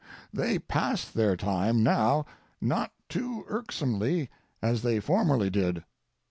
They 0.33 0.57
pass 0.57 1.05
their 1.05 1.37
time 1.37 1.83
now 1.83 2.25
not 2.59 2.91
too 3.07 3.45
irksomely 3.47 4.31
as 4.59 4.81
they 4.81 4.99
formerly 4.99 5.51
did. 5.51 5.83